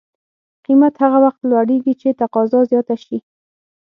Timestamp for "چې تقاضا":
2.01-2.59